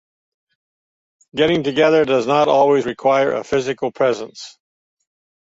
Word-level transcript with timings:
Getting 1.35 1.61
together 1.61 2.05
does 2.05 2.25
not 2.25 2.47
always 2.47 2.87
require 2.87 3.33
a 3.33 3.43
physical 3.43 3.91
presence. 3.91 4.57